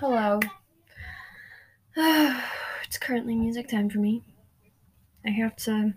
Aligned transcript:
Hello. 0.00 0.38
it's 2.84 2.98
currently 2.98 3.34
music 3.34 3.68
time 3.68 3.90
for 3.90 3.98
me. 3.98 4.22
I 5.26 5.30
have 5.30 5.56
to 5.56 5.92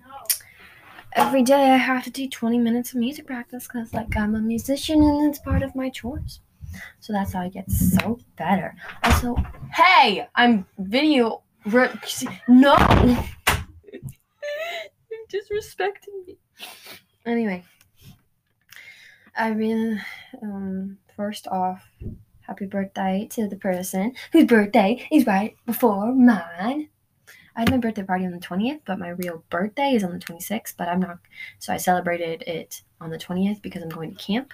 every 1.13 1.43
day 1.43 1.69
I 1.69 1.77
have 1.77 2.03
to 2.05 2.09
do 2.09 2.27
20 2.27 2.57
minutes 2.57 2.93
of 2.93 2.99
music 2.99 3.27
practice 3.27 3.67
because 3.67 3.93
like 3.93 4.17
I'm 4.17 4.33
a 4.33 4.39
musician 4.39 5.03
and 5.03 5.29
it's 5.29 5.37
part 5.37 5.61
of 5.61 5.75
my 5.75 5.91
chores. 5.91 6.39
So 6.99 7.13
that's 7.13 7.33
how 7.33 7.41
I 7.41 7.49
get 7.49 7.69
so 7.69 8.17
better. 8.37 8.73
Also, 9.03 9.35
hey, 9.75 10.27
I'm 10.33 10.65
video 10.79 11.43
re- 11.67 11.91
no. 12.47 12.75
You're 15.11 15.27
disrespecting 15.31 16.25
me. 16.25 16.39
Anyway, 17.23 17.63
I 19.37 19.51
mean, 19.51 20.03
um 20.41 20.97
first 21.15 21.47
off 21.47 21.87
happy 22.51 22.65
birthday 22.65 23.25
to 23.31 23.47
the 23.47 23.55
person 23.55 24.13
whose 24.33 24.43
birthday 24.43 25.07
is 25.09 25.25
right 25.25 25.55
before 25.65 26.13
mine. 26.13 26.89
I 27.55 27.61
had 27.61 27.71
my 27.71 27.77
birthday 27.77 28.03
party 28.03 28.25
on 28.25 28.33
the 28.33 28.39
20th, 28.39 28.81
but 28.85 28.99
my 28.99 29.07
real 29.07 29.45
birthday 29.49 29.91
is 29.95 30.03
on 30.03 30.11
the 30.11 30.19
26th, 30.19 30.73
but 30.77 30.89
I'm 30.89 30.99
not 30.99 31.19
so 31.59 31.71
I 31.71 31.77
celebrated 31.77 32.41
it 32.41 32.81
on 32.99 33.09
the 33.09 33.17
20th 33.17 33.61
because 33.61 33.81
I'm 33.81 33.87
going 33.87 34.13
to 34.13 34.21
camp. 34.21 34.53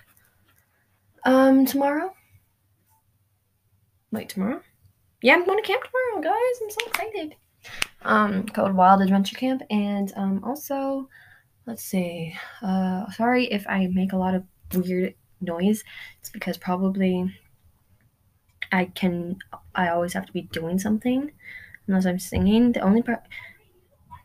Um 1.26 1.66
tomorrow. 1.66 2.14
Wait, 4.12 4.30
tomorrow? 4.30 4.62
Yeah, 5.24 5.34
I'm 5.34 5.46
going 5.46 5.62
to 5.62 5.68
camp 5.68 5.82
tomorrow, 5.84 6.22
guys. 6.22 6.62
I'm 6.62 6.70
so 6.70 6.86
excited. 6.86 7.36
Um 8.04 8.44
called 8.44 8.76
Wild 8.76 9.02
Adventure 9.02 9.38
Camp 9.38 9.64
and 9.72 10.14
um 10.16 10.44
also 10.44 11.10
let's 11.66 11.84
see. 11.84 12.36
Uh 12.62 13.10
sorry 13.10 13.46
if 13.46 13.66
I 13.68 13.88
make 13.88 14.14
a 14.14 14.18
lot 14.18 14.36
of 14.36 14.44
weird 14.76 15.16
noise. 15.41 15.84
It's 16.20 16.30
because 16.30 16.58
probably 16.58 17.34
I 18.71 18.85
can 18.85 19.38
I 19.76 19.89
always 19.89 20.13
have 20.13 20.26
to 20.26 20.34
be 20.34 20.44
doing 20.44 20.80
something 20.80 21.31
unless 21.88 22.05
I'm 22.05 22.20
singing. 22.20 22.71
The 22.71 22.81
only 22.81 23.01
part 23.01 23.21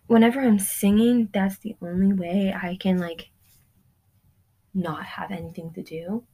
whenever 0.06 0.40
I'm 0.40 0.58
singing, 0.58 1.28
that's 1.32 1.58
the 1.58 1.76
only 1.80 2.12
way 2.12 2.54
I 2.54 2.76
can 2.76 2.98
like 2.98 3.30
not 4.74 5.04
have 5.04 5.30
anything 5.30 5.72
to 5.74 5.82
do. 5.82 6.24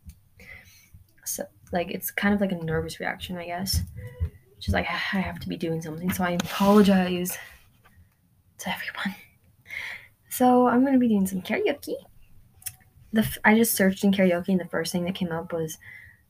So 1.25 1.45
like 1.73 1.91
it's 1.91 2.11
kind 2.11 2.35
of 2.35 2.41
like 2.41 2.53
a 2.53 2.65
nervous 2.65 3.01
reaction, 3.01 3.37
I 3.37 3.47
guess. 3.47 3.83
Just 4.59 4.75
like 4.75 4.87
I 4.91 5.21
have 5.21 5.41
to 5.41 5.49
be 5.49 5.57
doing 5.57 5.83
something, 5.83 6.13
so 6.13 6.25
I 6.25 6.33
apologize 6.33 7.37
to 8.59 8.75
everyone. 8.75 9.15
So 10.29 10.67
I'm 10.69 10.85
gonna 10.85 10.99
be 10.99 11.09
doing 11.09 11.27
some 11.27 11.43
karaoke. 11.43 11.95
The 13.13 13.23
f- 13.23 13.39
I 13.45 13.57
just 13.57 13.75
searched 13.75 14.05
in 14.05 14.13
karaoke, 14.13 14.49
and 14.49 14.61
the 14.61 14.67
first 14.67 14.93
thing 14.93 15.05
that 15.05 15.15
came 15.15 15.33
up 15.33 15.53
was 15.53 15.79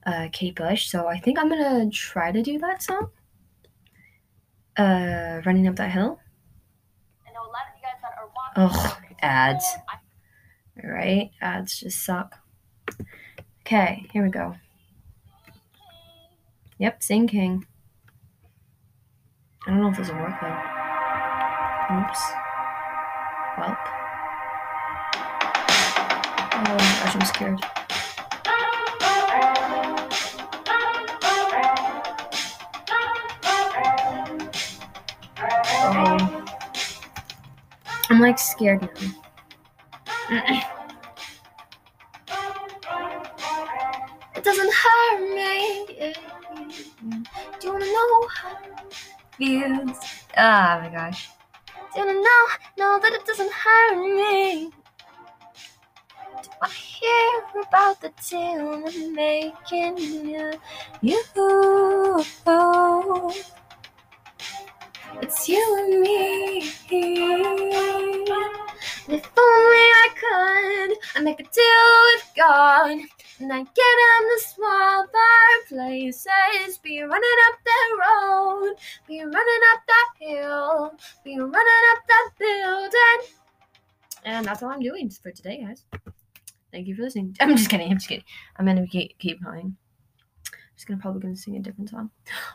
uh, 0.09 0.29
Kate 0.33 0.55
Bush. 0.55 0.89
So 0.89 1.07
I 1.07 1.19
think 1.19 1.39
I'm 1.39 1.49
gonna 1.49 1.91
try 1.91 2.33
to 2.33 2.43
do 2.43 2.59
that 2.59 2.83
song. 2.83 3.11
Uh, 4.77 5.43
running 5.45 5.69
up 5.69 5.77
that 5.77 5.91
hill. 5.91 6.19
Oh, 8.57 8.99
ads. 9.21 9.65
All 10.83 10.91
right, 10.91 11.31
ads 11.41 11.81
just 11.81 12.05
suck. 12.05 12.39
Okay, 13.61 14.07
here 14.13 14.25
we 14.25 14.31
go. 14.31 14.55
Yep, 16.79 17.03
Sing 17.03 17.27
King. 17.27 17.67
I 19.67 19.71
don't 19.71 19.81
know 19.81 19.91
if 19.91 19.97
this 19.99 20.09
will 20.09 20.17
work 20.17 20.41
though. 20.41 20.59
Oops. 21.95 22.21
Welp. 23.59 23.79
Oh 26.51 26.63
my 26.65 26.77
gosh, 26.77 27.17
I'm 27.17 27.25
scared. 27.27 27.78
Oh. 35.91 36.45
I'm 38.11 38.21
like 38.21 38.39
scared 38.39 38.83
now. 38.83 38.91
it 44.35 44.45
doesn't 44.45 44.73
hurt 44.75 45.21
me. 45.35 45.87
Do 47.59 47.67
you 47.67 47.73
wanna 47.73 47.87
know 47.87 48.29
how 48.29 48.59
it 48.65 48.95
feels? 49.39 49.99
Oh 50.37 50.81
my 50.83 50.91
gosh. 50.93 51.31
Do 51.95 52.01
you 52.01 52.07
wanna 52.07 52.21
know, 52.21 52.47
know 52.77 53.01
that 53.01 53.13
it 53.15 53.25
doesn't 53.25 53.51
hurt 53.51 53.97
me? 53.97 54.71
Do 56.43 56.51
I 56.61 56.69
hear 56.69 57.63
about 57.67 58.03
the 58.03 58.13
tune 58.23 58.85
I'm 58.87 59.15
making 59.15 59.97
you? 60.29 60.53
You. 61.01 62.25
It's 65.31 65.47
you 65.47 65.61
and 65.79 66.01
me. 66.01 66.73
If 69.09 69.31
only 69.37 69.85
I 70.01 70.09
could, 70.17 70.97
I'd 71.15 71.23
make 71.23 71.39
a 71.39 71.43
deal 71.43 71.93
with 72.15 72.33
God. 72.35 72.93
And 73.39 73.53
I'd 73.53 73.75
get 73.75 73.99
in 74.09 74.23
the 74.25 74.41
small 74.47 75.05
fireplaces. 75.69 76.79
Be 76.83 77.03
running 77.03 77.39
up 77.47 77.59
that 77.63 77.89
road. 78.07 78.77
Be 79.07 79.21
running 79.21 79.63
up 79.75 79.83
that 79.87 80.09
hill. 80.19 80.93
Be 81.23 81.39
running 81.39 81.85
up 81.93 82.03
that 82.09 82.31
building. 82.39 83.35
And 84.25 84.47
that's 84.47 84.63
all 84.63 84.71
I'm 84.71 84.81
doing 84.81 85.11
for 85.11 85.31
today, 85.31 85.63
guys. 85.63 85.85
Thank 86.73 86.87
you 86.87 86.95
for 86.95 87.03
listening. 87.03 87.37
I'm 87.41 87.55
just 87.55 87.69
kidding. 87.69 87.91
I'm 87.91 87.99
just 87.99 88.09
kidding. 88.09 88.25
I'm 88.57 88.65
gonna 88.65 88.87
keep, 88.87 89.19
keep 89.19 89.45
going. 89.45 89.77
Just 90.79 90.87
gonna 90.87 91.01
probably 91.01 91.21
gonna 91.21 91.35
sing 91.35 91.57
a 91.57 91.59
different 91.59 91.91
song. 91.91 92.09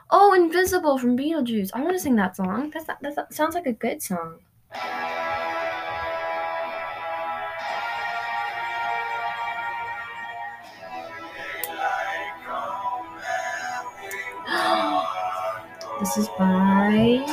Oh, 0.09 0.33
Invisible 0.33 0.97
from 0.97 1.17
Beetlejuice. 1.17 1.71
I 1.73 1.81
want 1.81 1.91
to 1.91 1.99
sing 1.99 2.15
that 2.15 2.37
song. 2.37 2.71
That's 2.73 2.85
that, 2.85 2.99
that 3.01 3.33
sounds 3.33 3.53
like 3.53 3.65
a 3.65 3.73
good 3.73 4.01
song. 4.01 4.39
this 15.99 16.17
is 16.17 16.29
by 16.39 17.25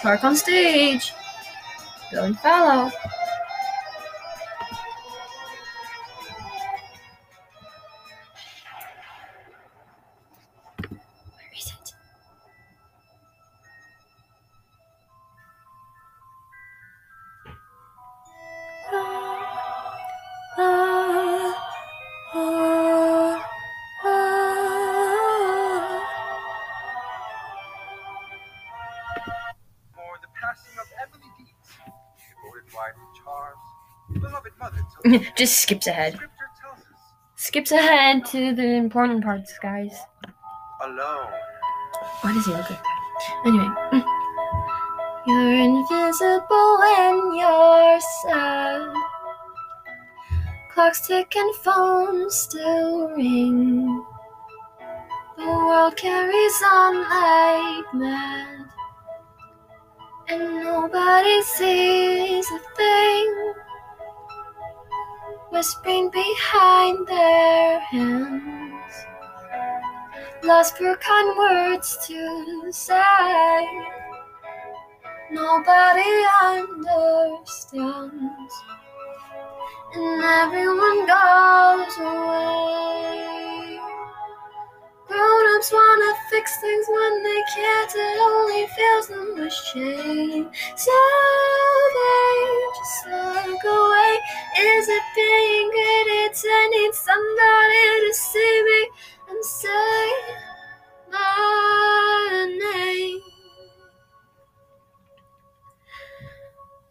Park 0.00 0.24
on 0.24 0.34
Stage. 0.34 1.12
Go 2.10 2.24
and 2.24 2.38
follow. 2.38 2.90
Just 35.36 35.58
skips 35.58 35.86
ahead. 35.86 36.14
Scripture 36.14 36.28
tells 36.60 36.78
us, 36.78 36.84
Skips 37.36 37.72
ahead 37.72 38.24
to 38.26 38.54
the 38.54 38.64
important 38.76 39.22
parts, 39.24 39.52
guys. 39.62 39.94
alone. 40.82 41.28
Why 42.22 42.32
does 42.32 42.46
he 42.46 42.52
look 42.52 42.70
like 42.70 42.82
that? 42.82 43.42
Anyway. 43.46 43.68
mm. 43.92 44.04
You're 45.26 45.54
invisible 45.54 46.78
when 46.80 47.34
you're 47.36 48.00
sad. 48.24 48.92
Clocks 50.72 51.06
tick 51.06 51.36
and 51.36 51.54
phones 51.56 52.34
still 52.34 53.08
ring. 53.10 54.04
The 55.36 55.44
world 55.46 55.96
carries 55.96 56.62
on 56.72 56.96
like 57.02 57.94
mad. 57.94 58.66
And 60.28 60.64
nobody 60.64 61.42
sees 61.42 62.46
a 62.50 62.58
thing. 62.76 63.54
Whispering 65.52 66.10
behind 66.10 67.06
their 67.06 67.78
hands 67.80 68.94
lost 70.42 70.78
for 70.78 70.96
kind 70.96 71.36
words 71.36 71.98
to 72.06 72.72
say. 72.72 73.68
Nobody 75.30 76.24
understands, 76.42 78.54
and 79.94 80.24
everyone 80.24 81.06
goes 81.06 81.98
away. 81.98 83.78
Grown 85.06 85.56
ups 85.56 85.72
wanna 85.72 86.14
fix 86.30 86.60
things 86.60 86.86
when 86.88 87.22
they 87.22 87.42
can't, 87.54 87.94
it 87.94 88.18
only 88.20 88.66
fills 88.76 89.08
them 89.08 89.34
with 89.36 89.52
shame. 89.52 90.50
So 90.76 90.92
I 96.48 96.68
need 96.68 96.94
somebody 96.94 98.08
to 98.08 98.14
see 98.14 98.62
me 98.64 98.90
and 99.30 99.44
say 99.44 100.12
my 101.10 102.58
name. 102.60 103.20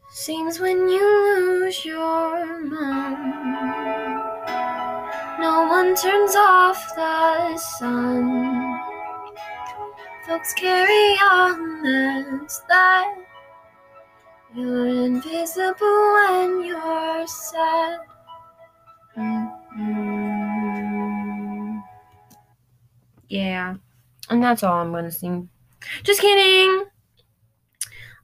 Seems 0.10 0.60
when 0.60 0.88
you 0.90 1.08
lose 1.36 1.84
your 1.86 2.62
mind, 2.62 4.22
no 5.40 5.68
one 5.68 5.96
turns 5.96 6.36
off 6.36 6.96
the 6.96 7.58
sun. 7.58 8.80
Folks 10.28 10.54
carry 10.54 11.18
on 11.32 11.86
as 11.86 12.62
that 12.70 13.16
you're 14.54 14.88
invisible 15.06 16.14
when 16.14 16.64
you're 16.66 17.26
sad. 17.26 18.11
Mm-mm. 19.18 20.22
Yeah, 23.30 23.76
and 24.30 24.44
that's 24.44 24.64
all 24.64 24.82
I'm 24.82 24.92
gonna 24.92 25.12
sing. 25.12 25.50
Just 26.04 26.22
kidding. 26.22 26.86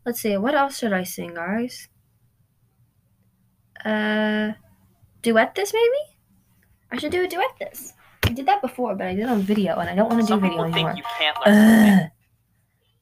Let's 0.06 0.22
see, 0.22 0.38
what 0.38 0.56
else 0.56 0.78
should 0.78 0.94
I 0.94 1.04
sing, 1.04 1.34
guys? 1.34 1.88
Uh, 3.84 4.54
duet 5.22 5.56
this 5.56 5.74
maybe? 5.74 6.18
I 6.92 6.98
should 6.98 7.12
do 7.12 7.24
a 7.24 7.28
duet 7.28 7.51
this. 7.60 7.94
I 8.25 8.34
did 8.34 8.45
that 8.45 8.62
before, 8.62 8.95
but 8.95 9.07
I 9.07 9.16
did 9.16 9.24
it 9.24 9.30
on 9.30 9.42
video, 9.42 9.78
and 9.78 9.89
I 9.89 9.95
don't 9.95 10.10
want 10.10 10.22
to 10.22 10.28
do 10.28 10.39
video 10.39 10.63
anymore. 10.63 10.94
think 10.94 10.98
you 10.98 11.04
can't 11.18 11.38
learn. 11.45 12.00
Ugh. 12.00 12.10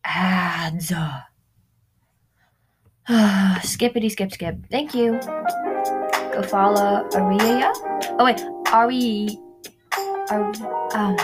Ads. 0.05 0.93
Skippity 3.67 4.09
skip 4.09 4.31
skip. 4.31 4.57
Thank 4.69 4.93
you. 4.93 5.19
Follow 6.43 7.07
Aria. 7.15 7.71
Oh 8.19 8.25
wait, 8.25 8.41
Ari. 8.71 9.39
Ar- 10.29 10.53
um, 10.93 11.15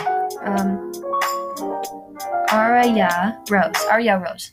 um, 0.44 0.92
Aria 2.50 3.38
Rose. 3.50 3.84
Aria 3.90 4.18
Rose. 4.18 4.52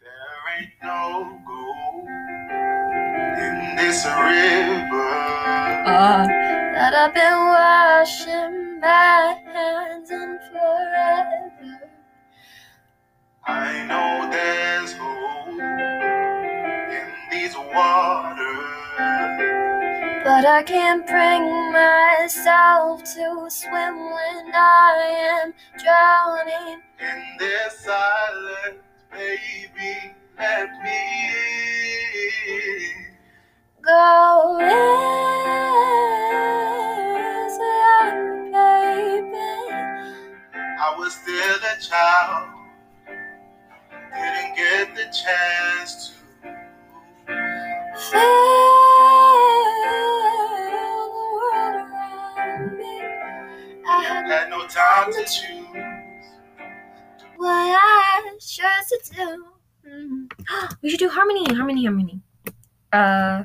There 0.00 0.10
ain't 0.58 0.72
no 0.82 1.38
gold 1.46 2.06
in 3.38 3.76
this 3.76 4.04
river. 4.04 5.08
Uh, 5.86 6.26
that 6.26 6.94
I've 6.94 7.14
been 7.14 7.38
washing 7.56 8.80
my 8.80 9.36
hands 9.52 10.10
in 10.10 10.38
forever. 10.50 11.80
I 13.46 13.84
know 13.88 14.28
there's 14.30 14.92
hope 14.92 15.48
in 16.90 17.08
these 17.30 17.56
waters. 17.56 18.87
But 18.98 20.44
I 20.44 20.62
can't 20.66 21.06
bring 21.06 21.72
myself 21.72 23.04
to 23.14 23.48
swim 23.48 23.96
when 23.96 24.52
I 24.52 25.42
am 25.42 25.54
drowning. 25.78 26.82
In 26.98 27.22
this 27.38 27.78
silence, 27.78 28.82
baby, 29.12 30.14
let 30.36 30.70
me. 30.82 30.98
Go 33.82 34.58
easy, 34.60 34.74
baby. 38.52 39.48
I 40.80 40.94
was 40.98 41.14
still 41.14 41.60
a 41.62 41.80
child, 41.80 42.48
didn't 44.12 44.56
get 44.56 44.94
the 44.96 45.04
chance 45.04 46.08
to. 46.08 46.17
I 48.00 48.04
had 54.06 54.48
no 54.50 54.66
time 54.68 55.12
to 55.12 55.24
choose. 55.24 55.66
what 57.36 57.50
I 57.50 58.36
chose 58.38 58.88
to 58.88 58.98
do. 59.14 59.44
Mhm. 59.84 60.30
We 60.82 60.90
should 60.90 61.00
do 61.00 61.08
harmony, 61.08 61.44
harmony, 61.52 61.84
harmony. 61.84 62.20
Uh, 62.92 63.44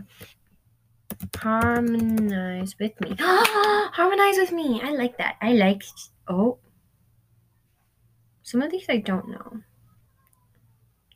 harmonize 1.36 2.76
with 2.80 3.00
me. 3.02 3.16
harmonize 3.20 4.38
with 4.38 4.52
me. 4.52 4.82
I 4.84 4.92
like 4.92 5.18
that. 5.18 5.38
I 5.42 5.54
like. 5.54 5.82
Oh, 6.28 6.60
some 8.44 8.62
of 8.62 8.70
these 8.72 8.86
I 8.88 8.98
don't 8.98 9.30
know. 9.30 9.62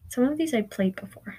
Some 0.10 0.24
of 0.24 0.38
these 0.38 0.54
I 0.56 0.64
played 0.64 0.96
before. 0.96 1.38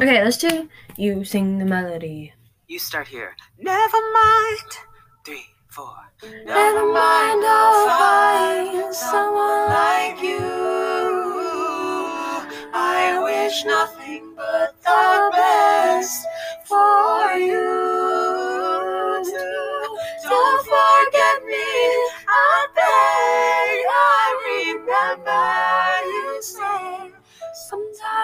Okay, 0.00 0.24
let's 0.24 0.38
do. 0.38 0.66
You 0.96 1.24
sing 1.24 1.58
the 1.58 1.66
melody. 1.66 2.32
You 2.68 2.78
start 2.78 3.06
here. 3.06 3.36
Never 3.58 4.00
mind. 4.14 4.70
Three, 5.26 5.44
four. 5.68 5.94
Never 6.22 6.90
mind, 6.90 7.44
I'll 7.44 7.86
find 7.86 8.94
someone 8.94 9.68
like 9.68 10.22
you. 10.22 10.40
I 12.72 13.20
wish 13.22 13.66
nothing 13.66 14.32
but 14.34 14.74
the 14.82 15.30
best 15.36 16.26
for 16.64 17.32
you. 17.36 17.68
Don't 20.24 20.64
forget 20.64 21.44
me, 21.44 21.68
I 22.26 22.66
beg. 22.74 23.84
I 23.92 24.24
remember. 24.48 25.59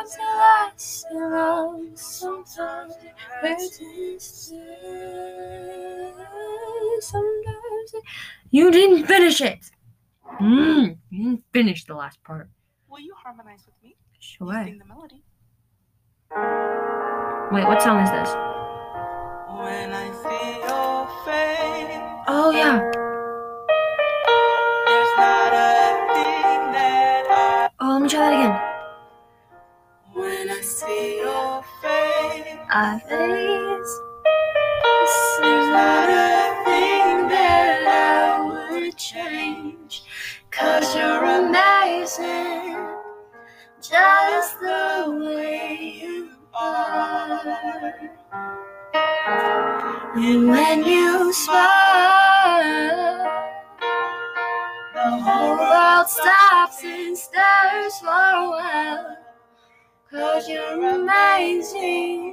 Sometimes 0.06 0.14
it 0.14 0.38
lasts 0.38 1.04
in 1.10 1.30
love, 1.30 1.98
sometimes 1.98 2.94
it 3.02 3.12
hurts 3.18 3.80
instead. 3.80 4.56
Sometimes 7.00 7.94
it... 7.94 8.02
You 8.50 8.70
didn't 8.70 9.06
finish 9.06 9.40
it! 9.40 9.70
Mm, 10.40 10.98
you 11.10 11.24
didn't 11.24 11.44
finish 11.52 11.84
the 11.86 11.94
last 11.94 12.22
part. 12.22 12.48
Will 12.88 13.00
you 13.00 13.14
harmonize 13.16 13.64
with 13.66 13.74
me? 13.82 13.96
Sure. 14.20 14.64
Sing 14.64 14.78
the 14.78 14.84
melody. 14.84 15.24
Wait, 17.52 17.66
what 17.66 17.82
song 17.82 18.00
is 18.02 18.10
this? 18.10 18.30
When 19.50 19.92
I 19.92 20.10
see 20.22 20.60
your 20.60 21.06
face, 21.24 22.22
Oh, 22.28 22.50
yeah. 22.54 23.05
Face, 32.76 33.02
face. 33.08 34.00
there's 35.40 35.68
not 35.68 36.08
a 36.10 36.64
thing 36.64 37.28
that 37.28 37.80
I 37.86 38.70
would 38.70 38.96
change. 38.98 40.02
Cause 40.50 40.94
you're 40.94 41.24
amazing, 41.24 42.76
just 43.80 44.60
the 44.60 45.22
way 45.24 46.00
you 46.02 46.30
are. 46.54 48.10
And 50.16 50.48
when 50.48 50.84
you 50.84 51.32
smile, 51.32 51.56
the 54.94 55.10
whole 55.24 55.56
world 55.56 56.08
stops 56.08 56.84
and 56.84 57.16
stares 57.16 57.98
for 58.00 58.06
a 58.08 58.50
while. 58.50 59.16
Cause 60.10 60.48
you're 60.48 60.88
amazing, 60.94 62.25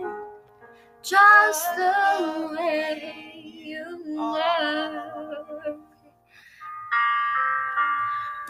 just 1.04 1.76
the 1.76 2.56
way 2.58 3.34
you 3.44 4.18
are. 4.18 5.78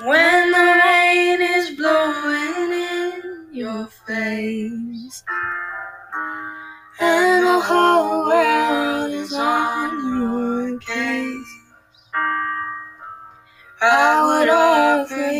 When 0.06 0.52
the 0.52 0.82
rain 0.86 1.42
is 1.42 1.76
blowing 1.76 2.72
in 2.72 3.48
your 3.52 3.88
face, 3.88 5.24
and 7.00 7.44
the 7.44 7.60
whole 7.60 8.28
world 8.28 9.12
is 9.14 9.34
on 9.34 10.20
your 10.20 10.80
case, 10.80 11.60
I 13.82 14.24
would 14.26 14.50
offer 14.50 15.32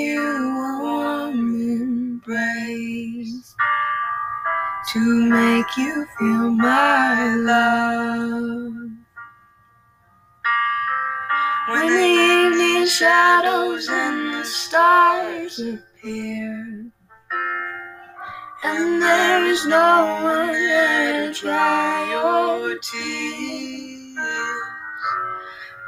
to 4.94 5.00
make 5.28 5.76
you 5.76 6.06
feel 6.20 6.52
my 6.52 7.34
love. 7.34 8.74
When 11.68 11.88
the 11.88 12.06
evening 12.06 12.86
shadows 12.86 13.90
and 13.90 14.36
the 14.36 14.46
stars 14.46 15.60
appear, 15.60 16.86
and 18.64 19.02
there 19.02 19.46
is 19.46 19.66
no 19.66 20.20
one 20.22 20.52
there 20.52 21.34
to 21.34 21.40
dry 21.42 22.10
your 22.12 22.78
tears, 22.78 24.18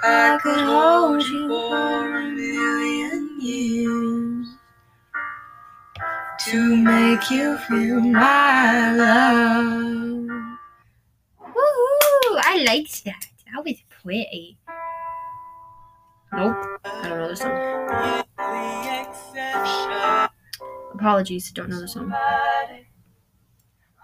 I 0.03 0.39
could 0.41 0.65
hold 0.65 1.21
you 1.27 1.47
for 1.47 2.17
a 2.17 2.23
million 2.23 3.39
years 3.39 4.24
to 6.45 6.75
make 6.77 7.29
you 7.31 7.57
feel 7.57 7.99
my 8.01 8.93
love. 8.95 9.65
Woohoo! 11.41 12.37
I 12.37 12.63
liked 12.67 13.03
that. 13.05 13.27
That 13.53 13.65
was 13.65 13.77
pretty. 13.89 14.57
Nope. 16.33 16.55
I 16.85 17.09
don't 17.09 17.17
know 17.19 17.27
the 17.29 17.35
song. 17.35 18.23
The. 19.33 20.29
Apologies, 20.93 21.51
don't 21.51 21.69
know 21.69 21.79
the 21.81 21.87
song. 21.87 22.13
I 22.13 22.85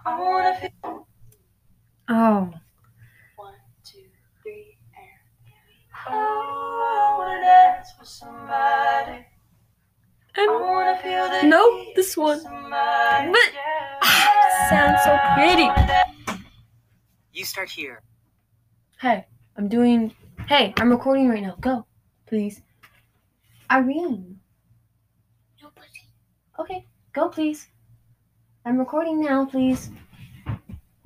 wanna 0.06 0.58
feel 0.60 1.06
Oh. 2.08 2.52
one, 3.36 3.54
two, 3.84 4.04
three, 4.42 4.76
and 4.96 5.08
oh, 6.08 6.10
I 6.10 7.14
wanna 7.18 7.40
dance 7.40 7.92
with 7.98 8.08
somebody. 8.08 9.24
I 10.34 10.46
wanna 10.60 10.98
feel 11.02 11.28
the 11.28 11.42
Nope, 11.46 11.94
this 11.94 12.16
one. 12.16 12.42
But- 12.42 13.52
yeah. 13.52 13.98
Ah, 14.02 14.66
sounds 14.70 15.02
so 15.04 15.18
pretty. 15.34 15.68
You 17.32 17.44
start 17.44 17.70
here. 17.70 18.02
Hey, 19.00 19.26
I'm 19.56 19.68
doing. 19.68 20.14
Hey, 20.48 20.72
I'm 20.78 20.90
recording 20.90 21.28
right 21.28 21.42
now. 21.42 21.56
Go, 21.60 21.86
please. 22.26 22.62
Irene. 23.70 24.38
Nobody. 25.62 25.88
Okay, 26.58 26.86
go, 27.12 27.28
please. 27.28 27.68
I'm 28.64 28.78
recording 28.78 29.20
now, 29.20 29.44
please. 29.46 29.90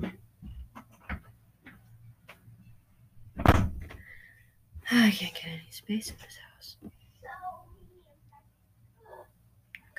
I 4.90 5.10
can't 5.10 5.34
get 5.34 5.46
any 5.46 5.66
space 5.70 6.10
in 6.10 6.16
this 6.16 6.36
house. 6.36 6.45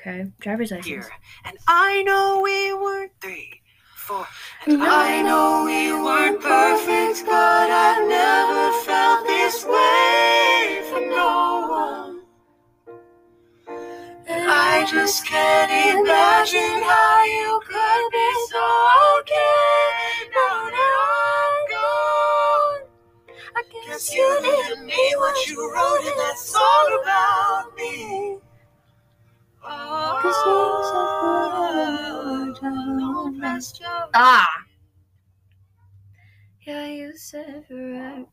Okay, 0.08 0.32
driver's 0.40 0.72
license. 0.72 0.88
Here. 0.88 1.10
And 1.44 1.58
I 1.68 2.02
know 2.04 2.40
we 2.42 2.74
weren't 2.74 3.12
three, 3.20 3.60
four. 3.94 4.26
And 4.66 4.82
I 4.82 5.22
know 5.22 5.66
we 5.66 5.92
weren't 5.92 6.40
perfect, 6.42 7.26
but 7.26 7.70
I've 7.70 8.08
never 8.08 8.72
felt 8.86 9.28
this 9.28 9.66
way 9.66 10.82
for 10.90 11.02
no 11.02 11.68
one. 11.68 12.22
And 14.28 14.50
I 14.50 14.86
just 14.90 15.26
can't 15.26 15.72
imagine 16.00 16.84
how 16.88 17.24
you 17.26 17.60
could 17.68 18.12
be 18.16 18.32
so 18.48 18.64
okay 19.20 20.32
now 20.32 20.70
that 20.72 20.94
I'm 21.04 21.58
gone. 21.76 22.82
I 23.58 23.64
guess 23.86 24.14
you 24.16 24.40
didn't 24.42 24.86
mean 24.86 25.18
what 25.18 25.48
you 25.48 25.70
wrote 25.76 26.00
in 26.00 26.18
that 26.18 26.38
song 26.38 27.02
about 27.04 27.76
me. 27.76 28.40
Ah! 34.14 34.48
Yeah, 36.66 36.88
you 36.88 37.16
said 37.16 37.66
forever. 37.68 38.26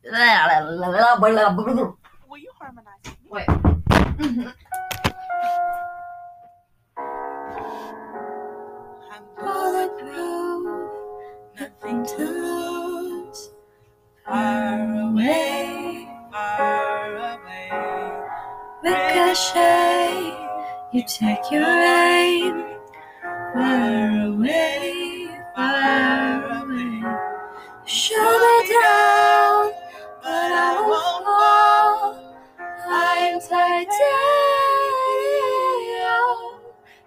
Will 2.27 2.37
you 2.37 2.51
harmonize? 2.59 3.15
Wait. 3.29 3.47
Bulletproof, 9.39 10.63
nothing 11.59 11.99
to 12.05 12.23
lose. 12.23 13.41
Far 14.25 14.79
away, 15.09 16.07
far 16.31 17.15
away. 17.15 17.69
Ricochet, 18.83 19.94
you 20.95 21.03
take 21.03 21.51
your 21.51 21.61
aim. 21.61 22.63
Far 23.53 24.27
away, 24.27 25.27
far 25.53 26.63
away. 26.63 27.03
Shoot 27.85 28.15
me 28.15 28.57
down, 28.71 29.71
but 30.23 30.51
I 30.55 30.79
won't 30.87 31.25
fall. 31.25 32.15
I'm 32.87 33.41
titanium. 33.41 33.91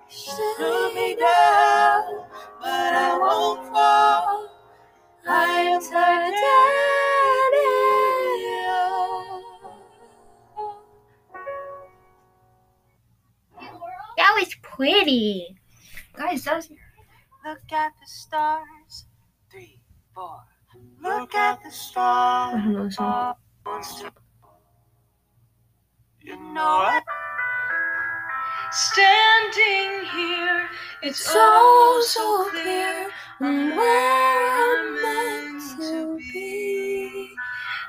Shoot 0.09 0.95
me 0.95 1.09
down, 1.17 1.68
That 14.79 14.85
was 14.85 15.03
pretty. 15.03 15.57
Guys, 16.17 16.45
that 16.45 16.57
was. 16.57 16.71
Look 17.45 17.73
at 17.73 17.93
the 18.01 18.07
stars. 18.07 19.07
Three, 19.51 19.81
four. 20.15 20.41
Look 21.03 21.35
at 21.35 21.63
the 21.65 21.71
stars. 21.71 22.55
I 22.55 22.63
don't 22.63 22.73
know 22.73 22.85
the 22.85 22.91
song. 23.83 24.11
You 26.21 26.37
know 26.53 26.85
I 26.87 27.01
Standing 28.71 30.05
here, 30.15 30.69
it's 31.03 31.25
so 31.25 32.01
so 32.03 32.51
clear 32.51 33.09
I'm 33.41 33.77
where 33.77 34.77
I'm 34.77 35.03
meant 35.03 35.63
to 35.81 36.19
be. 36.33 37.31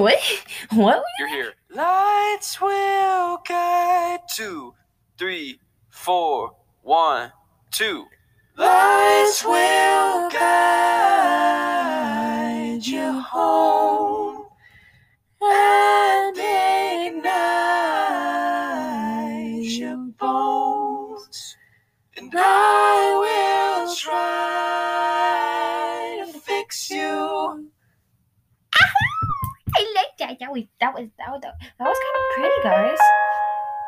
what? 0.00 0.18
What? 0.72 1.02
you're 1.18 1.28
here. 1.28 1.54
Lights 1.70 2.60
will 2.60 3.38
guide. 3.48 4.20
Two, 4.34 4.74
three, 5.16 5.60
four, 5.88 6.54
one, 6.82 7.32
two. 7.70 8.04
Lights 8.56 9.44
will 9.44 10.30
guide 10.30 10.76
you 12.86 13.20
home 13.20 13.75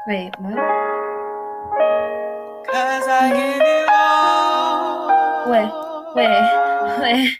Wait, 0.08 0.32
what? 0.38 0.56
Cause 2.66 3.08
I 3.08 3.30
give 3.30 3.62
you 3.68 3.86
all. 3.92 5.50
Wait, 5.50 5.70
wait, 6.16 7.00
wait. 7.02 7.38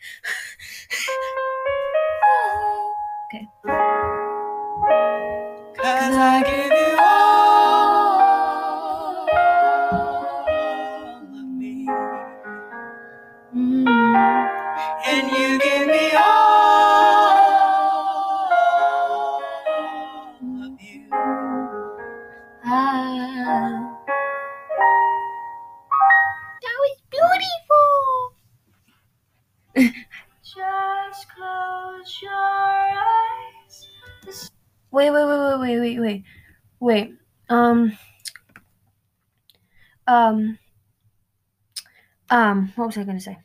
Um. 42.49 42.73
What 42.76 42.87
was 42.87 42.97
I 42.97 43.05
gonna 43.05 43.21
say? 43.21 43.37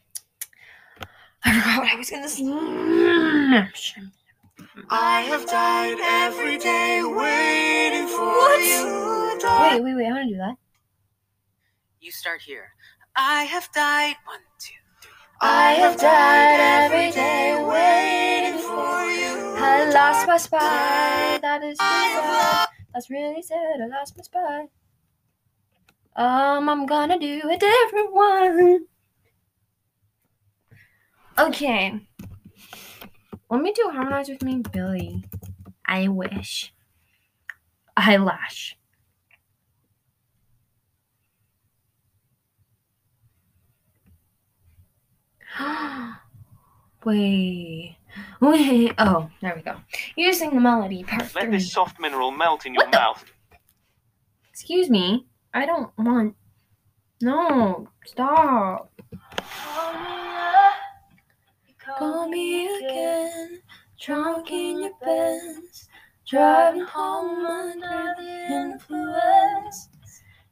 I 1.43 1.59
forgot 1.59 1.79
what 1.83 1.91
I 1.91 1.95
was 1.97 2.09
gonna 2.09 2.29
say. 2.29 2.45
I 4.89 5.21
have 5.23 5.45
died 5.45 5.97
every 5.99 6.57
day 6.57 7.03
waiting 7.03 8.07
for 8.07 8.23
What? 8.23 8.63
you. 8.63 9.39
Wait, 9.43 9.83
wait, 9.83 9.95
wait. 9.95 10.07
I 10.07 10.11
want 10.13 10.29
to 10.29 10.33
do 10.33 10.37
that. 10.37 10.55
You 11.99 12.11
start 12.11 12.41
here. 12.41 12.69
I 13.17 13.43
have 13.43 13.67
died. 13.73 14.15
One, 14.25 14.39
two, 14.57 14.73
three. 15.01 15.11
I 15.41 15.73
have 15.73 15.97
died 15.99 16.59
every 16.85 17.11
day 17.11 17.59
waiting 17.59 18.57
for 18.61 19.03
you. 19.03 19.57
I 19.61 19.89
lost 19.93 20.25
my 20.27 20.37
spy. 20.37 21.39
That 21.41 21.61
is 21.61 21.77
really 21.77 22.13
sad. 22.21 22.69
That's 22.93 23.09
really 23.09 23.41
sad. 23.41 23.81
I 23.83 23.87
lost 23.87 24.15
my 24.15 24.23
spy. 24.23 24.67
Um, 26.15 26.69
I'm 26.69 26.85
gonna 26.85 27.19
do 27.19 27.41
a 27.49 27.57
different 27.57 28.13
one. 28.13 28.85
Okay. 31.37 31.99
Let 33.49 33.61
me 33.61 33.71
do 33.73 33.89
harmonize 33.91 34.29
with 34.29 34.43
me, 34.43 34.61
Billie. 34.71 35.23
I 35.85 36.07
wish. 36.07 36.73
Eyelash. 37.97 38.77
Wait. 47.05 47.97
Wait. 48.39 48.93
Oh, 48.97 49.29
there 49.41 49.53
we 49.55 49.61
go. 49.61 49.75
Using 50.15 50.51
the 50.55 50.61
melody 50.61 51.03
part 51.03 51.33
Let 51.35 51.45
three. 51.45 51.51
this 51.51 51.71
soft 51.71 51.99
mineral 51.99 52.31
melt 52.31 52.65
in 52.65 52.73
your 52.73 52.83
What 52.85 52.91
the- 52.91 52.97
mouth. 52.99 53.25
Excuse 54.49 54.89
me. 54.89 55.25
I 55.53 55.65
don't 55.65 55.91
want. 55.97 56.35
No. 57.21 57.87
Stop. 58.05 58.89
Oh, 59.39 60.32
Call 61.85 62.29
me 62.29 62.65
again. 62.77 63.59
Drunk 63.99 64.51
in 64.51 64.83
your 64.83 64.91
Benz. 65.03 65.89
Driving 66.25 66.85
home 66.85 67.45
under 67.45 68.13
the 68.17 68.53
influence. 68.53 69.89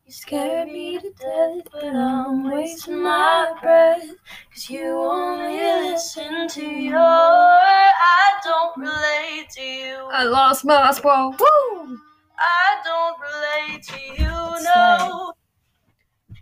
You 0.06 0.12
scared 0.12 0.68
me 0.68 1.00
to 1.00 1.10
death, 1.12 1.68
but 1.72 1.86
I'm 1.86 2.52
wasting 2.52 3.02
my 3.02 3.54
breath. 3.62 4.10
Cause 4.54 4.70
you 4.70 4.90
only 4.90 5.56
listen 5.56 6.50
to 6.50 6.66
your. 6.66 6.98
I 7.00 8.34
don't 8.44 8.76
mm. 8.76 8.82
relate 8.82 9.50
to 9.52 9.62
you. 9.62 10.10
I 10.12 10.24
lost 10.24 10.66
my 10.66 10.92
spot. 10.92 11.40
Woo! 11.40 11.98
I 12.38 12.82
don't 12.84 13.18
relate 13.22 13.84
to 13.84 14.22
you, 14.22 14.64
no. 14.64 15.34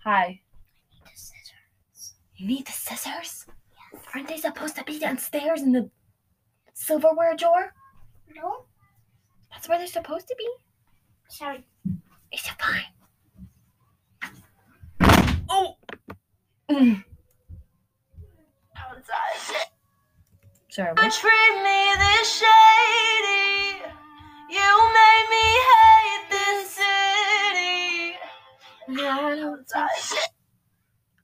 Hi. 0.04 0.42
You 2.38 2.48
need 2.48 2.66
the 2.66 2.72
scissors? 2.72 3.46
Aren't 4.14 4.28
they 4.28 4.38
supposed 4.38 4.76
to 4.78 4.84
be 4.84 5.00
downstairs 5.00 5.62
in 5.62 5.72
the 5.72 5.90
silverware 6.74 7.36
drawer? 7.36 7.74
No, 8.36 8.66
That's 9.52 9.68
where 9.68 9.78
they're 9.78 9.88
supposed 9.88 10.28
to 10.28 10.36
be. 10.38 10.48
sorry. 11.30 11.66
Is 12.32 12.42
it 12.46 12.56
fine? 12.62 12.84
Oh! 15.50 15.76
Mm. 16.70 17.04
Sorry. 20.70 20.90
You 20.90 21.04
what? 21.04 21.12
treat 21.14 21.56
me 21.64 21.96
this 21.98 22.40
shady. 22.40 23.82
You 24.50 24.70
made 24.94 25.28
me 25.30 25.48
hate 25.72 26.26
this 26.30 26.60
city. 26.80 28.18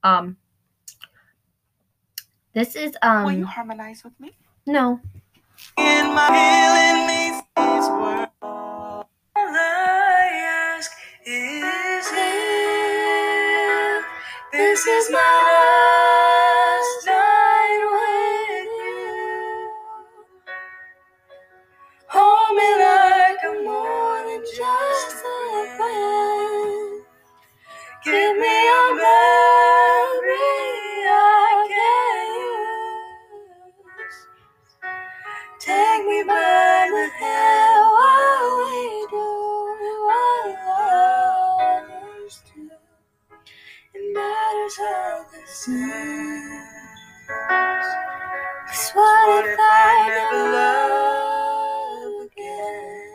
Um. 0.04 0.38
This 2.56 2.78
is 2.78 2.94
um. 3.02 3.26
Will 3.26 3.32
you 3.34 3.44
um 3.44 3.52
harmonize 3.52 4.04
with 4.06 4.18
me? 4.18 4.32
no. 4.66 5.02
This 45.66 46.56
what 48.94 49.46
if 49.46 49.58
I 49.60 50.10
never 50.10 50.44
love 50.56 52.28
again? 52.32 53.06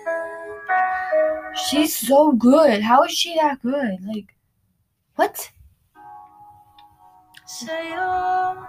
She's 1.69 1.97
so 1.97 2.33
good. 2.33 2.83
How 2.83 3.05
is 3.05 3.13
she 3.13 3.35
that 3.37 3.63
good? 3.63 3.99
Like, 4.07 4.35
what? 5.17 5.51
Say 7.47 7.91
you'll, 7.91 8.67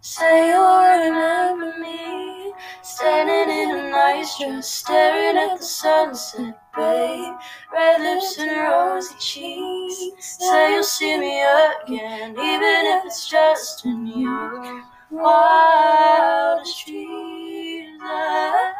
say 0.00 0.48
you'll 0.50 0.80
remember 1.06 1.78
me 1.80 2.52
standing 2.82 3.50
in 3.56 3.70
a 3.78 3.90
nice 3.90 4.38
dress, 4.38 4.70
staring 4.70 5.36
at 5.38 5.58
the 5.58 5.64
sunset, 5.64 6.61
babe. 6.76 7.34
Red 7.72 8.00
lips 8.00 8.38
and 8.38 8.50
rosy 8.68 9.14
cheeks. 9.18 10.38
Say 10.38 10.74
you'll 10.74 10.82
see 10.84 11.18
me 11.18 11.40
again, 11.42 12.30
even 12.32 12.86
if 12.94 13.04
it's 13.06 13.28
just 13.28 13.84
in 13.86 14.06
your 14.06 14.82
wildest 15.10 16.86
dreams. 16.86 18.00
I, 18.02 18.72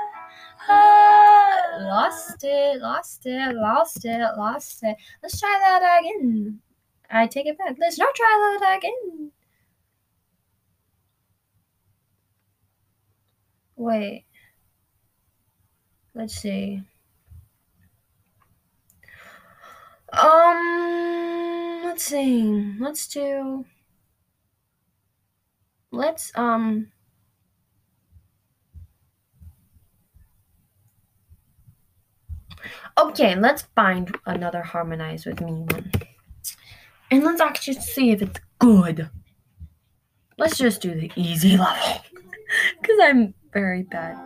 I 0.68 1.52
Lost 1.80 2.44
it, 2.44 2.80
lost 2.80 3.26
it, 3.26 3.54
lost 3.56 4.04
it, 4.04 4.18
lost 4.36 4.82
it. 4.82 4.96
Let's 5.22 5.38
try 5.40 5.58
that 5.62 6.00
again. 6.00 6.60
I 7.10 7.26
take 7.26 7.46
it 7.46 7.58
back. 7.58 7.76
Let's 7.78 7.98
not 7.98 8.14
try 8.14 8.58
that 8.60 8.78
again. 8.78 9.32
Wait. 13.76 14.24
Let's 16.14 16.34
see. 16.40 16.82
Um, 20.12 21.91
let's 22.02 22.10
see. 22.10 22.74
Let's 22.80 23.06
do. 23.06 23.64
Let's 25.90 26.32
um. 26.34 26.88
Okay, 32.98 33.36
let's 33.36 33.62
find 33.74 34.14
another 34.26 34.62
harmonize 34.62 35.26
with 35.26 35.40
me 35.40 35.52
one. 35.52 35.92
And 37.10 37.24
let's 37.24 37.40
actually 37.40 37.74
see 37.74 38.10
if 38.10 38.22
it's 38.22 38.40
good. 38.58 39.08
Let's 40.38 40.58
just 40.58 40.80
do 40.80 40.94
the 40.94 41.10
easy 41.16 41.56
level. 41.58 42.02
Because 42.80 42.98
I'm 43.02 43.34
very 43.52 43.82
bad. 43.82 44.18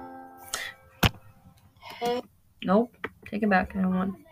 Nope. 2.62 2.96
Take 3.26 3.42
it 3.42 3.50
back. 3.50 3.74
I 3.74 3.82
don't 3.82 3.94
want. 3.94 4.25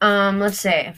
Um, 0.00 0.40
let's 0.40 0.60
say. 0.60 0.94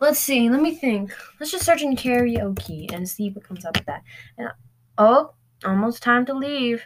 Let's 0.00 0.18
see. 0.18 0.48
Let 0.50 0.60
me 0.60 0.74
think. 0.74 1.14
Let's 1.38 1.52
just 1.52 1.64
search 1.64 1.82
in 1.82 1.96
karaoke 1.96 2.92
and 2.92 3.08
see 3.08 3.30
what 3.30 3.44
comes 3.44 3.64
up 3.64 3.76
with 3.76 3.86
that. 3.86 4.02
And 4.38 4.48
oh, 4.98 5.34
almost 5.64 6.02
time 6.02 6.26
to 6.26 6.34
leave. 6.34 6.82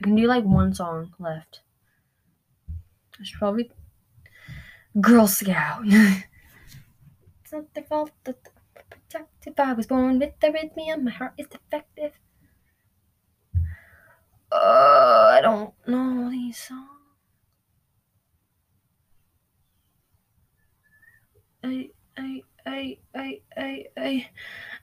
I 0.00 0.04
can 0.04 0.16
do 0.16 0.26
like 0.26 0.44
one 0.44 0.74
song 0.74 1.14
left. 1.18 1.60
I 3.20 3.24
should 3.24 3.38
probably 3.38 3.70
Girl 5.00 5.26
Scout. 5.26 5.82
it's 5.84 7.52
not 7.52 7.72
their 7.74 7.84
fault 7.84 8.10
that 8.24 8.36
protective. 8.90 9.54
I 9.58 9.72
was 9.72 9.86
born 9.86 10.18
with 10.18 10.38
arrhythmia. 10.40 11.02
My 11.02 11.10
heart 11.10 11.34
is 11.38 11.46
defective. 11.46 12.12
Uh, 14.52 15.36
I 15.36 15.40
don't 15.42 15.74
know 15.86 16.30
these 16.30 16.58
songs. 16.58 16.93
I, 21.64 21.88
I, 22.18 22.42
I, 22.66 22.98
I, 23.14 23.40
I, 23.96 24.28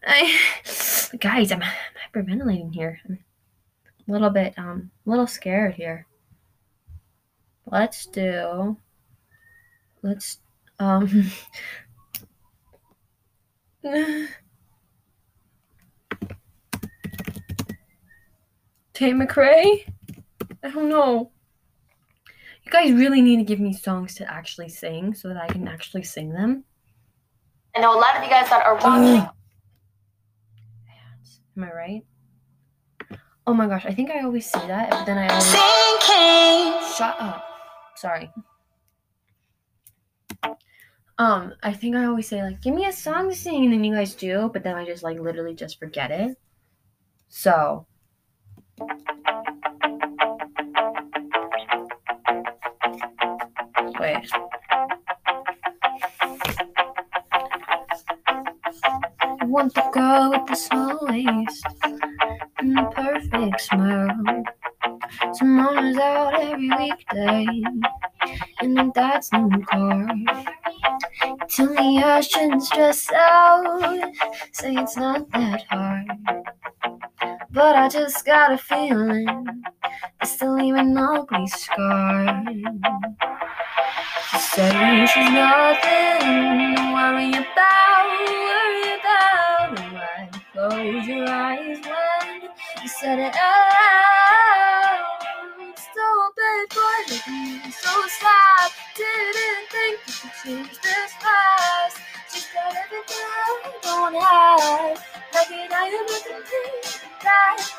I. 0.03 0.39
Guys, 1.19 1.51
I'm, 1.51 1.61
I'm 1.61 1.69
hyperventilating 2.13 2.73
here. 2.73 2.99
I'm 3.07 3.19
a 4.07 4.11
little 4.11 4.31
bit, 4.31 4.55
um, 4.57 4.89
a 5.05 5.09
little 5.09 5.27
scared 5.27 5.75
here. 5.75 6.07
Let's 7.67 8.07
do. 8.07 8.77
Let's, 10.01 10.39
um. 10.79 11.07
Tate 18.93 19.15
McRae? 19.15 19.85
I 20.63 20.69
don't 20.71 20.89
know. 20.89 21.31
You 22.63 22.71
guys 22.71 22.91
really 22.91 23.21
need 23.21 23.37
to 23.37 23.43
give 23.43 23.59
me 23.59 23.73
songs 23.73 24.15
to 24.15 24.31
actually 24.31 24.69
sing 24.69 25.13
so 25.13 25.27
that 25.27 25.37
I 25.37 25.47
can 25.47 25.67
actually 25.67 26.03
sing 26.03 26.31
them. 26.31 26.63
I 27.75 27.79
know 27.79 27.97
a 27.97 27.99
lot 27.99 28.17
of 28.17 28.23
you 28.23 28.29
guys 28.29 28.49
that 28.49 28.65
are 28.65 28.75
watching. 28.83 29.27
Am 31.57 31.63
I 31.63 31.71
right? 31.73 32.01
Oh 33.47 33.53
my 33.53 33.67
gosh, 33.67 33.85
I 33.85 33.93
think 33.93 34.11
I 34.11 34.23
always 34.23 34.49
say 34.49 34.65
that, 34.67 34.89
but 34.89 35.05
then 35.05 35.17
I 35.17 35.27
always 35.27 35.45
Thinking. 35.51 36.95
shut 36.95 37.15
up. 37.19 37.43
Sorry. 37.95 38.31
Um, 41.17 41.53
I 41.61 41.73
think 41.73 41.95
I 41.95 42.05
always 42.05 42.27
say 42.27 42.41
like, 42.41 42.61
"Give 42.61 42.73
me 42.73 42.85
a 42.85 42.91
song 42.93 43.29
to 43.29 43.35
sing," 43.35 43.63
and 43.65 43.73
then 43.73 43.83
you 43.83 43.93
guys 43.93 44.15
do, 44.15 44.49
but 44.53 44.63
then 44.63 44.75
I 44.75 44.85
just 44.85 45.03
like 45.03 45.19
literally 45.19 45.53
just 45.53 45.77
forget 45.79 46.09
it. 46.11 46.37
So. 47.29 47.85
Wait. 53.99 54.29
Want 59.51 59.73
the 59.73 59.83
girl 59.91 60.31
with 60.31 60.47
the 60.47 60.55
small 60.55 60.97
waist 61.01 61.65
and 62.59 62.77
the 62.77 62.83
perfect 62.95 63.59
smile. 63.59 64.43
Tomorrow's 65.37 65.97
out 65.97 66.39
every 66.39 66.69
weekday 66.69 67.47
in 68.61 68.77
a 68.77 68.89
dad's 68.93 69.29
new 69.33 69.61
car. 69.65 70.07
Tell 71.49 71.73
me 71.73 72.01
I 72.01 72.21
shouldn't 72.21 72.63
stress 72.63 73.11
out, 73.11 74.13
say 74.53 74.73
it's 74.73 74.95
not 74.95 75.29
that 75.31 75.65
hard. 75.69 76.07
But 77.51 77.75
I 77.75 77.89
just 77.89 78.25
got 78.25 78.53
a 78.53 78.57
feeling 78.57 79.63
it's 80.21 80.31
still 80.31 80.61
even 80.61 80.97
ugly 80.97 81.45
scar. 81.47 82.45
She 84.29 84.37
said 84.37 85.05
she's 85.07 85.29
nothing 85.29 86.75
to 86.75 86.93
worry 86.93 87.29
about, 87.31 87.90
said 93.01 93.17
it 93.17 93.35
out 93.35 93.81
looking 97.09 97.71
so 97.71 98.07
sad. 98.07 98.71
Didn't 98.95 99.69
think 99.71 99.99
you 100.07 100.13
could 100.21 100.31
change 100.43 100.81
this. 100.81 101.11
She's 102.31 102.47
got 102.53 102.75
everything 102.75 103.25
I 103.25 103.73
don't 103.81 104.13
have. 104.13 104.97
Like 105.33 105.49
it, 105.49 105.71
I 105.71 105.87
am 105.87 106.07
that. 107.23 107.71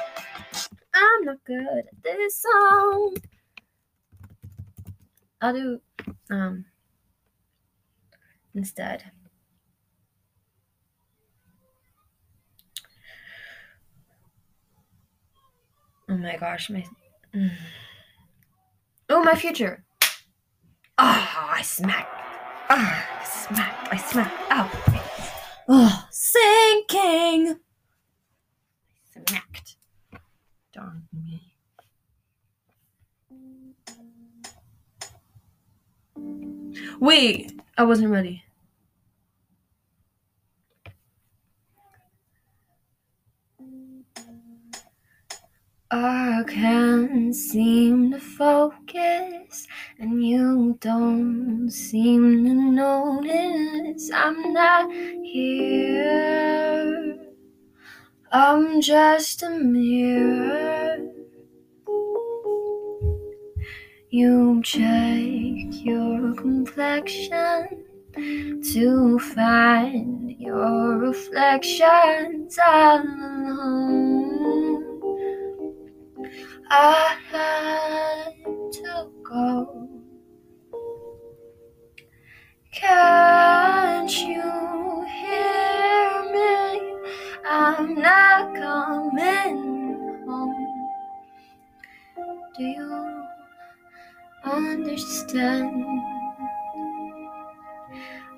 I'm 0.92 1.24
not 1.24 1.44
good 1.44 1.85
at 1.87 2.02
this 2.02 2.42
song. 2.42 3.16
I'll 5.40 5.52
do 5.54 5.80
um 6.30 6.64
instead. 8.56 9.04
My 16.22 16.37
gosh, 16.37 16.70
my 16.70 16.85
mm. 17.35 17.50
Oh 19.08 19.22
my 19.22 19.35
future. 19.35 19.85
Ah, 20.96 21.54
I 21.54 21.62
smack. 21.62 22.08
Ah, 22.70 23.20
I 23.20 23.24
smacked. 23.24 23.92
I 23.92 23.96
smack. 23.96 24.32
Oh. 24.50 24.70
Oh, 25.68 26.08
sinking. 26.11 27.56
I 29.16 29.20
smacked. 29.26 29.76
Darn 30.72 31.08
me. 31.12 31.52
Wait, 37.00 37.61
I 37.76 37.85
wasn't 37.85 38.11
ready. 38.11 38.44
I 45.94 46.42
can't 46.48 47.35
seem 47.35 48.12
to 48.12 48.18
focus, 48.18 49.66
and 49.98 50.24
you 50.26 50.78
don't 50.81 51.68
seem 51.68 52.46
to 52.46 52.55
notice 52.55 54.11
I'm 54.11 54.55
not 54.55 54.90
here. 55.22 57.18
I'm 58.33 58.81
just 58.81 59.42
a 59.42 59.50
mirror. 59.50 60.96
You 64.09 64.62
check 64.64 65.85
your 65.85 66.33
complexion 66.37 67.85
to 68.72 69.18
find 69.18 70.31
your 70.40 70.96
reflections 70.96 72.59
alone. 72.66 74.21
I 76.74 77.18
had 77.30 78.32
to 78.72 79.11
go. 79.28 79.88
Can't 82.72 84.11
you 84.11 85.04
hear 85.20 86.32
me? 86.32 86.94
I'm 87.46 87.94
not 87.96 88.54
coming 88.54 90.24
home. 90.26 90.88
Do 92.56 92.64
you 92.64 93.22
understand? 94.44 95.85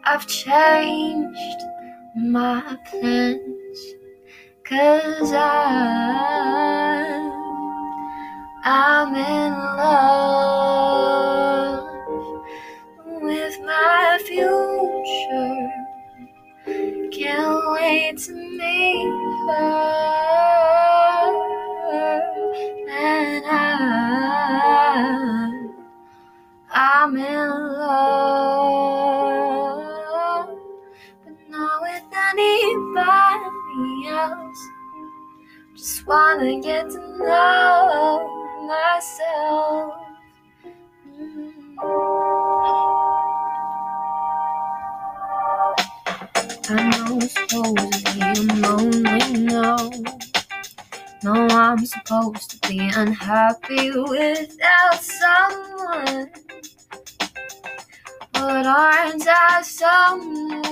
I've 0.03 0.27
changed 0.27 1.63
my 2.17 2.77
plans, 2.91 3.79
cause 4.65 5.33
I 5.33 6.94
I'm 8.67 9.15
in 9.15 9.53
love 9.77 10.65
with 13.21 13.61
my 13.61 14.19
future. 14.27 15.71
Can't 17.13 17.73
wait 17.73 18.17
to 18.21 18.33
meet 18.33 19.05
her. 19.49 19.85
And 22.89 23.45
I, 23.47 23.61
I'm 26.71 27.17
in 27.19 27.51
love, 27.79 28.99
but 31.23 31.37
not 31.51 31.83
with 31.83 32.05
anybody 32.31 34.09
else. 34.09 34.69
Just 35.77 36.07
wanna 36.07 36.61
get 36.63 36.89
to 36.89 36.99
know 37.19 38.34
myself. 39.05 39.95
Mm. 41.07 41.53
I 46.67 46.91
know 46.91 47.21
supposedly 47.21 48.23
I'm 48.23 48.49
lonely, 48.63 49.45
no. 49.45 49.91
No, 51.23 51.35
I'm 51.49 51.85
supposed 51.85 52.51
to 52.51 52.69
be 52.69 52.79
unhappy 52.97 53.91
without 53.91 55.01
someone. 55.01 56.31
But 58.33 58.67
aren't 58.67 59.27
I 59.27 59.63
someone? 59.63 60.65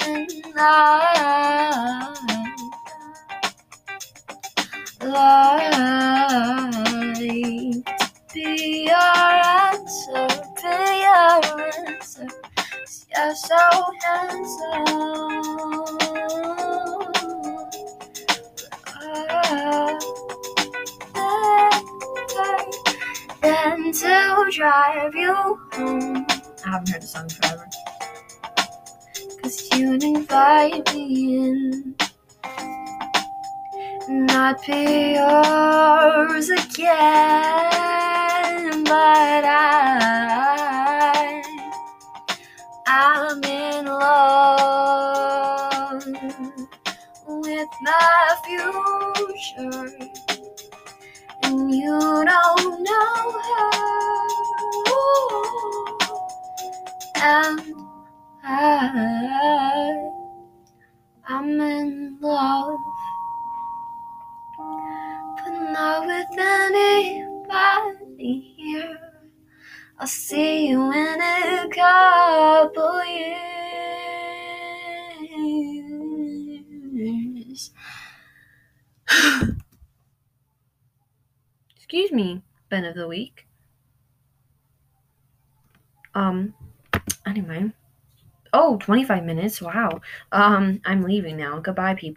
And 0.00 0.54
I 0.56 2.07
be 8.34 8.86
your 8.86 9.16
answer, 9.64 10.28
be 10.56 10.68
your 11.00 11.40
answer. 11.88 12.28
You're 13.16 13.34
so 13.34 13.62
handsome. 14.02 15.28
Then 23.40 23.92
to 23.92 24.50
drive 24.52 25.14
you 25.14 25.34
home. 25.72 26.26
I 26.64 26.70
haven't 26.70 26.88
heard 26.90 27.02
the 27.02 27.06
song 27.06 27.28
forever. 27.28 27.66
Cause 29.42 29.68
you 29.74 29.94
invite 29.94 30.94
me 30.94 31.38
in 31.38 31.97
not 34.08 34.64
be 34.66 35.14
yours 35.14 36.48
again, 36.48 36.94
but 38.84 39.44
I, 39.44 41.42
I'm 42.86 43.44
in 43.44 43.84
love 43.86 44.86
with 47.26 47.68
my 47.82 48.36
future, 48.46 49.90
and 51.42 51.70
you 51.74 52.24
don't 52.24 52.82
know 52.82 53.32
her. 53.40 53.70
And 57.20 57.60
I, 58.42 59.67
I'll 70.00 70.06
see 70.06 70.68
you 70.68 70.92
in 70.92 71.20
a 71.20 71.68
couple 71.74 73.04
years. 73.04 73.48
Excuse 81.76 82.12
me, 82.12 82.42
Ben 82.68 82.84
of 82.84 82.94
the 82.94 83.08
Week. 83.08 83.48
Um, 86.14 86.54
anyway. 87.26 87.72
Oh, 88.52 88.76
25 88.76 89.24
minutes. 89.24 89.60
Wow. 89.60 90.00
Um, 90.30 90.80
I'm 90.84 91.02
leaving 91.02 91.36
now. 91.36 91.58
Goodbye, 91.58 91.94
people. 91.94 92.16